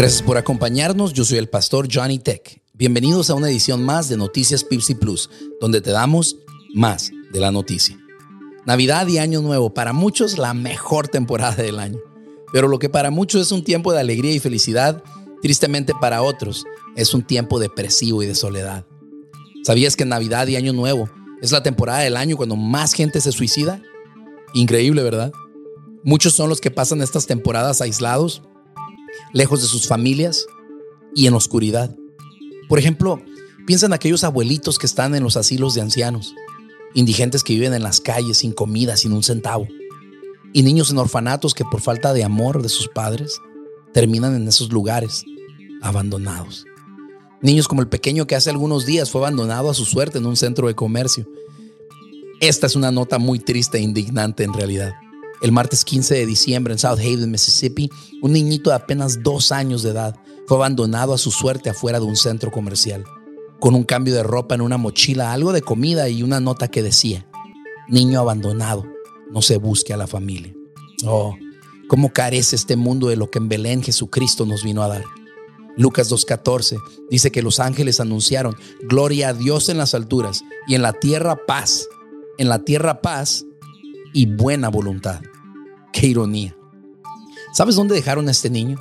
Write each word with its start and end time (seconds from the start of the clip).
Gracias 0.00 0.22
por 0.22 0.38
acompañarnos. 0.38 1.12
Yo 1.12 1.26
soy 1.26 1.36
el 1.36 1.50
pastor 1.50 1.86
Johnny 1.92 2.18
Tech. 2.18 2.62
Bienvenidos 2.72 3.28
a 3.28 3.34
una 3.34 3.50
edición 3.50 3.84
más 3.84 4.08
de 4.08 4.16
Noticias 4.16 4.64
Pipsy 4.64 4.94
Plus, 4.94 5.28
donde 5.60 5.82
te 5.82 5.90
damos 5.90 6.38
más 6.72 7.10
de 7.30 7.38
la 7.38 7.52
noticia. 7.52 8.00
Navidad 8.64 9.06
y 9.08 9.18
Año 9.18 9.42
Nuevo, 9.42 9.74
para 9.74 9.92
muchos 9.92 10.38
la 10.38 10.54
mejor 10.54 11.08
temporada 11.08 11.62
del 11.62 11.78
año. 11.78 11.98
Pero 12.50 12.66
lo 12.66 12.78
que 12.78 12.88
para 12.88 13.10
muchos 13.10 13.42
es 13.42 13.52
un 13.52 13.62
tiempo 13.62 13.92
de 13.92 14.00
alegría 14.00 14.32
y 14.32 14.38
felicidad, 14.38 15.02
tristemente 15.42 15.92
para 16.00 16.22
otros 16.22 16.64
es 16.96 17.12
un 17.12 17.22
tiempo 17.22 17.58
depresivo 17.58 18.22
y 18.22 18.26
de 18.26 18.34
soledad. 18.34 18.86
¿Sabías 19.64 19.96
que 19.96 20.06
Navidad 20.06 20.46
y 20.46 20.56
Año 20.56 20.72
Nuevo 20.72 21.10
es 21.42 21.52
la 21.52 21.62
temporada 21.62 21.98
del 21.98 22.16
año 22.16 22.38
cuando 22.38 22.56
más 22.56 22.94
gente 22.94 23.20
se 23.20 23.32
suicida? 23.32 23.82
Increíble, 24.54 25.02
¿verdad? 25.02 25.30
Muchos 26.04 26.32
son 26.32 26.48
los 26.48 26.62
que 26.62 26.70
pasan 26.70 27.02
estas 27.02 27.26
temporadas 27.26 27.82
aislados, 27.82 28.40
lejos 29.32 29.62
de 29.62 29.68
sus 29.68 29.86
familias 29.86 30.46
y 31.14 31.26
en 31.26 31.34
oscuridad. 31.34 31.94
Por 32.68 32.78
ejemplo, 32.78 33.22
piensa 33.66 33.86
en 33.86 33.92
aquellos 33.92 34.24
abuelitos 34.24 34.78
que 34.78 34.86
están 34.86 35.14
en 35.14 35.22
los 35.22 35.36
asilos 35.36 35.74
de 35.74 35.80
ancianos, 35.80 36.34
indigentes 36.94 37.44
que 37.44 37.54
viven 37.54 37.74
en 37.74 37.82
las 37.82 38.00
calles 38.00 38.38
sin 38.38 38.52
comida, 38.52 38.96
sin 38.96 39.12
un 39.12 39.22
centavo, 39.22 39.66
y 40.52 40.62
niños 40.62 40.90
en 40.90 40.98
orfanatos 40.98 41.54
que 41.54 41.64
por 41.64 41.80
falta 41.80 42.12
de 42.12 42.24
amor 42.24 42.62
de 42.62 42.68
sus 42.68 42.88
padres 42.88 43.40
terminan 43.92 44.34
en 44.34 44.48
esos 44.48 44.72
lugares 44.72 45.24
abandonados. 45.82 46.64
Niños 47.42 47.68
como 47.68 47.80
el 47.80 47.88
pequeño 47.88 48.26
que 48.26 48.36
hace 48.36 48.50
algunos 48.50 48.84
días 48.84 49.10
fue 49.10 49.22
abandonado 49.22 49.70
a 49.70 49.74
su 49.74 49.84
suerte 49.84 50.18
en 50.18 50.26
un 50.26 50.36
centro 50.36 50.68
de 50.68 50.74
comercio. 50.74 51.26
Esta 52.40 52.66
es 52.66 52.76
una 52.76 52.90
nota 52.90 53.18
muy 53.18 53.38
triste 53.38 53.78
e 53.78 53.82
indignante 53.82 54.44
en 54.44 54.52
realidad. 54.52 54.92
El 55.40 55.52
martes 55.52 55.84
15 55.84 56.14
de 56.14 56.26
diciembre 56.26 56.72
en 56.72 56.78
South 56.78 56.98
Haven, 56.98 57.30
Mississippi, 57.30 57.90
un 58.20 58.32
niñito 58.32 58.70
de 58.70 58.76
apenas 58.76 59.22
dos 59.22 59.52
años 59.52 59.82
de 59.82 59.90
edad 59.90 60.16
fue 60.46 60.58
abandonado 60.58 61.14
a 61.14 61.18
su 61.18 61.30
suerte 61.30 61.70
afuera 61.70 61.98
de 61.98 62.04
un 62.04 62.16
centro 62.16 62.50
comercial, 62.50 63.04
con 63.58 63.74
un 63.74 63.84
cambio 63.84 64.14
de 64.14 64.22
ropa 64.22 64.54
en 64.54 64.60
una 64.60 64.76
mochila, 64.76 65.32
algo 65.32 65.52
de 65.52 65.62
comida 65.62 66.08
y 66.08 66.22
una 66.22 66.40
nota 66.40 66.68
que 66.68 66.82
decía, 66.82 67.26
niño 67.88 68.20
abandonado, 68.20 68.84
no 69.30 69.40
se 69.40 69.56
busque 69.56 69.94
a 69.94 69.96
la 69.96 70.06
familia. 70.06 70.54
Oh, 71.06 71.34
cómo 71.88 72.12
carece 72.12 72.56
este 72.56 72.76
mundo 72.76 73.08
de 73.08 73.16
lo 73.16 73.30
que 73.30 73.38
en 73.38 73.48
Belén 73.48 73.82
Jesucristo 73.82 74.44
nos 74.44 74.62
vino 74.62 74.82
a 74.82 74.88
dar. 74.88 75.04
Lucas 75.76 76.10
2.14 76.12 76.78
dice 77.08 77.32
que 77.32 77.42
los 77.42 77.60
ángeles 77.60 78.00
anunciaron, 78.00 78.54
gloria 78.82 79.30
a 79.30 79.34
Dios 79.34 79.70
en 79.70 79.78
las 79.78 79.94
alturas 79.94 80.42
y 80.66 80.74
en 80.74 80.82
la 80.82 80.92
tierra 80.92 81.46
paz, 81.46 81.88
en 82.36 82.48
la 82.48 82.58
tierra 82.64 83.00
paz 83.00 83.46
y 84.12 84.26
buena 84.26 84.68
voluntad. 84.68 85.20
Qué 85.92 86.06
ironía. 86.06 86.56
¿Sabes 87.52 87.74
dónde 87.74 87.94
dejaron 87.94 88.28
a 88.28 88.30
este 88.30 88.50
niño? 88.50 88.78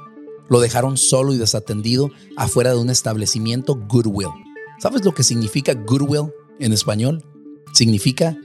Lo 0.50 0.60
dejaron 0.60 0.98
solo 0.98 1.34
y 1.34 1.38
desatendido 1.38 2.10
afuera 2.38 2.72
de 2.72 2.78
un 2.78 2.90
establecimiento 2.90 3.76
Goodwill. 3.76 4.30
¿Sabes 4.80 5.04
lo 5.04 5.14
que 5.14 5.24
significa 5.24 5.74
Goodwill 5.74 6.32
en 6.60 6.74
español? 6.74 7.24
Significa 7.74 8.38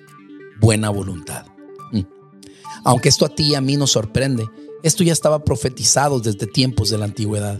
buena 0.60 0.90
voluntad. 0.90 1.46
Mm. 1.92 2.02
Aunque 2.84 3.08
esto 3.08 3.24
a 3.24 3.28
ti 3.28 3.50
y 3.50 3.54
a 3.54 3.60
mí 3.60 3.76
nos 3.76 3.92
sorprende, 3.92 4.48
esto 4.82 5.02
ya 5.02 5.12
estaba 5.12 5.44
profetizado 5.44 6.20
desde 6.20 6.46
tiempos 6.46 6.90
de 6.90 6.98
la 6.98 7.06
antigüedad. 7.06 7.58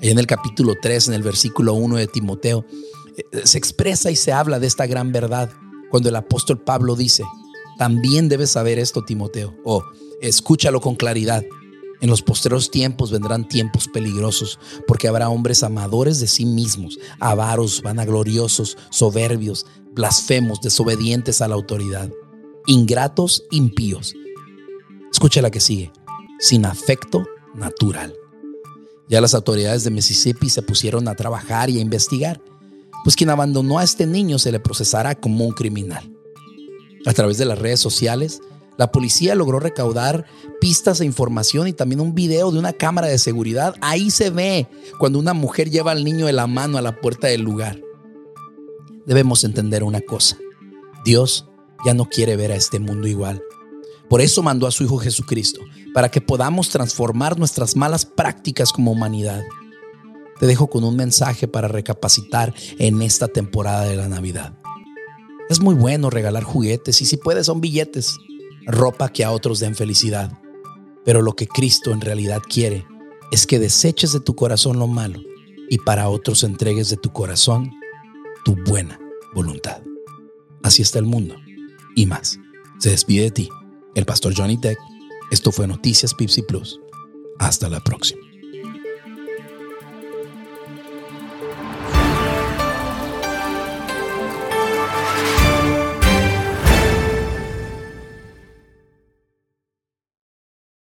En 0.00 0.18
el 0.18 0.26
capítulo 0.26 0.74
3, 0.80 1.08
en 1.08 1.14
el 1.14 1.22
versículo 1.22 1.74
1 1.74 1.96
de 1.96 2.06
Timoteo, 2.06 2.64
eh, 3.16 3.24
se 3.44 3.58
expresa 3.58 4.10
y 4.10 4.16
se 4.16 4.32
habla 4.32 4.58
de 4.58 4.66
esta 4.66 4.86
gran 4.86 5.12
verdad 5.12 5.50
cuando 5.90 6.08
el 6.08 6.16
apóstol 6.16 6.62
Pablo 6.62 6.96
dice, 6.96 7.24
también 7.78 8.28
debes 8.28 8.50
saber 8.50 8.78
esto, 8.78 9.04
Timoteo, 9.04 9.54
o 9.64 9.82
escúchalo 10.20 10.80
con 10.80 10.94
claridad. 10.94 11.44
En 12.00 12.10
los 12.10 12.22
posteros 12.22 12.70
tiempos 12.70 13.10
vendrán 13.10 13.48
tiempos 13.48 13.88
peligrosos, 13.88 14.58
porque 14.86 15.08
habrá 15.08 15.28
hombres 15.28 15.62
amadores 15.62 16.20
de 16.20 16.26
sí 16.26 16.44
mismos, 16.44 16.98
avaros, 17.20 17.82
vanagloriosos, 17.82 18.76
soberbios, 18.90 19.66
blasfemos, 19.92 20.60
desobedientes 20.60 21.40
a 21.40 21.48
la 21.48 21.54
autoridad, 21.54 22.10
ingratos, 22.66 23.44
impíos. 23.50 24.14
Escucha 25.10 25.40
la 25.40 25.50
que 25.50 25.60
sigue, 25.60 25.90
sin 26.38 26.66
afecto 26.66 27.26
natural. 27.54 28.14
Ya 29.08 29.20
las 29.20 29.34
autoridades 29.34 29.84
de 29.84 29.90
Mississippi 29.90 30.50
se 30.50 30.62
pusieron 30.62 31.08
a 31.08 31.14
trabajar 31.14 31.70
y 31.70 31.78
a 31.78 31.82
investigar, 31.82 32.42
pues 33.04 33.16
quien 33.16 33.30
abandonó 33.30 33.78
a 33.78 33.84
este 33.84 34.04
niño 34.04 34.38
se 34.38 34.52
le 34.52 34.60
procesará 34.60 35.14
como 35.14 35.46
un 35.46 35.52
criminal. 35.52 36.12
A 37.06 37.12
través 37.12 37.38
de 37.38 37.44
las 37.44 37.58
redes 37.58 37.78
sociales, 37.78 38.40
la 38.76 38.92
policía 38.92 39.34
logró 39.34 39.58
recaudar 39.58 40.26
pistas 40.60 41.00
e 41.00 41.04
información 41.04 41.68
y 41.68 41.72
también 41.72 42.00
un 42.00 42.14
video 42.14 42.50
de 42.50 42.58
una 42.58 42.72
cámara 42.72 43.08
de 43.08 43.18
seguridad. 43.18 43.74
Ahí 43.80 44.10
se 44.10 44.30
ve 44.30 44.68
cuando 44.98 45.18
una 45.18 45.34
mujer 45.34 45.70
lleva 45.70 45.92
al 45.92 46.04
niño 46.04 46.26
de 46.26 46.32
la 46.32 46.46
mano 46.46 46.78
a 46.78 46.82
la 46.82 47.00
puerta 47.00 47.28
del 47.28 47.42
lugar. 47.42 47.80
Debemos 49.06 49.44
entender 49.44 49.82
una 49.82 50.00
cosa. 50.00 50.36
Dios 51.04 51.48
ya 51.84 51.94
no 51.94 52.06
quiere 52.06 52.36
ver 52.36 52.52
a 52.52 52.56
este 52.56 52.80
mundo 52.80 53.06
igual. 53.06 53.42
Por 54.08 54.20
eso 54.20 54.42
mandó 54.42 54.66
a 54.66 54.70
su 54.70 54.84
Hijo 54.84 54.98
Jesucristo, 54.98 55.60
para 55.92 56.10
que 56.10 56.20
podamos 56.20 56.68
transformar 56.68 57.38
nuestras 57.38 57.74
malas 57.74 58.04
prácticas 58.04 58.72
como 58.72 58.92
humanidad. 58.92 59.42
Te 60.38 60.46
dejo 60.46 60.68
con 60.68 60.84
un 60.84 60.96
mensaje 60.96 61.48
para 61.48 61.66
recapacitar 61.66 62.54
en 62.78 63.02
esta 63.02 63.26
temporada 63.28 63.84
de 63.84 63.96
la 63.96 64.08
Navidad. 64.08 64.56
Es 65.48 65.60
muy 65.60 65.74
bueno 65.74 66.10
regalar 66.10 66.42
juguetes 66.42 67.00
y 67.00 67.06
si 67.06 67.16
puedes 67.16 67.46
son 67.46 67.60
billetes, 67.60 68.16
ropa 68.66 69.10
que 69.10 69.24
a 69.24 69.30
otros 69.30 69.60
den 69.60 69.74
felicidad. 69.74 70.32
Pero 71.04 71.22
lo 71.22 71.34
que 71.34 71.46
Cristo 71.46 71.92
en 71.92 72.00
realidad 72.00 72.42
quiere 72.48 72.86
es 73.30 73.46
que 73.46 73.58
deseches 73.58 74.12
de 74.12 74.20
tu 74.20 74.34
corazón 74.34 74.78
lo 74.78 74.86
malo 74.86 75.20
y 75.68 75.78
para 75.78 76.08
otros 76.08 76.44
entregues 76.44 76.90
de 76.90 76.96
tu 76.96 77.12
corazón 77.12 77.72
tu 78.44 78.56
buena 78.64 78.98
voluntad. 79.34 79.82
Así 80.62 80.82
está 80.82 80.98
el 80.98 81.06
mundo 81.06 81.36
y 81.94 82.06
más. 82.06 82.38
Se 82.78 82.90
despide 82.90 83.24
de 83.24 83.30
ti, 83.30 83.48
el 83.94 84.04
pastor 84.04 84.34
Johnny 84.36 84.58
Tech. 84.58 84.78
Esto 85.30 85.50
fue 85.50 85.66
Noticias 85.66 86.14
Pipsy 86.14 86.42
Plus. 86.42 86.80
Hasta 87.38 87.68
la 87.68 87.80
próxima. 87.80 88.20